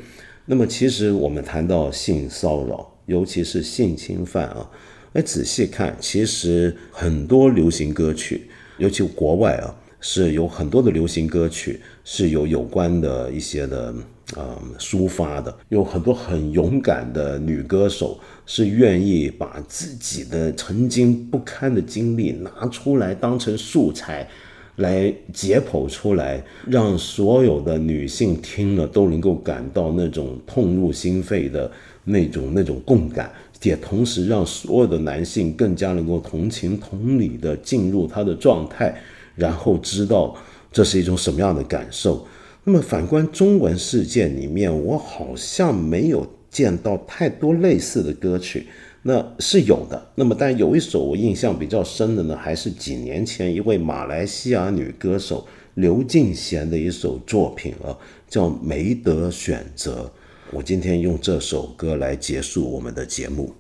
[0.47, 4.71] 那么其实我们谈到性骚扰，尤其是性侵犯啊。
[5.13, 8.43] 哎，仔细看，其实很多流行歌曲，
[8.79, 13.93] 尤其国外啊，是有很多的流行歌曲是有有关的一些的
[14.37, 24.29] 啊抒发的，有很多很勇敢的女歌手是愿意把自己的曾经不堪的经历拿出来当成素材，
[24.77, 31.69] 来解剖出来，让所有的女性听了都能够感到那种痛入心扉的
[32.05, 33.33] 那种那种共感。
[33.63, 38.95] 也同时让所有的男性更加能够同情同理的进入他的状态，
[39.35, 40.35] 然后知道
[40.73, 42.27] 这是一种什么样的感受。
[42.65, 48.67] 那么反观中文世界里面，我好像没有见到太多类似的歌曲。
[49.03, 50.11] 那是有的。
[50.15, 57.97] 那么但有一首我印象比较深的呢，还是几年前一位马来西亚女歌手刘敬贤的一首作品啊，
[58.29, 60.13] 叫《没得选择》。
[60.53, 63.55] 我今天用这首歌来结束我们的节目。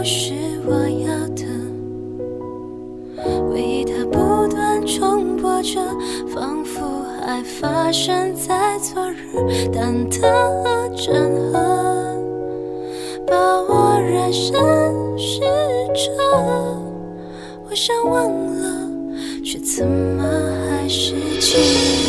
[0.00, 0.32] 不是
[0.64, 1.44] 我要的，
[3.52, 5.78] 唯一它不断重播着，
[6.26, 10.26] 仿佛还发生在昨日，但它
[10.64, 11.12] 和整
[11.52, 12.16] 合
[13.26, 14.54] 把我人生
[15.18, 15.40] 试
[15.92, 16.10] 着，
[17.68, 18.24] 我想忘
[18.56, 18.88] 了，
[19.44, 20.24] 却怎么
[20.70, 21.99] 还是记得。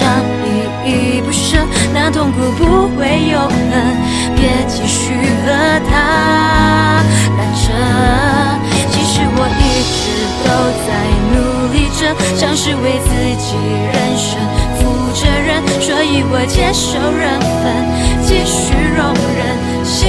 [0.00, 0.08] 伤
[0.46, 0.48] 依
[0.88, 1.58] 依不舍，
[1.92, 3.52] 那痛苦不会永恒，
[4.34, 5.12] 别继续
[5.44, 5.46] 和
[5.90, 7.04] 他
[7.36, 7.60] 拉扯。
[8.90, 10.00] 其实我一直
[10.42, 10.48] 都
[10.86, 10.88] 在
[11.34, 11.36] 努
[11.74, 12.00] 力着，
[12.34, 13.46] 像是为自己
[13.92, 14.28] 人生
[14.78, 14.80] 负
[15.12, 17.62] 责任，所以我接受人分，
[18.24, 18.98] 继续容
[19.36, 19.84] 忍。
[19.84, 20.08] 心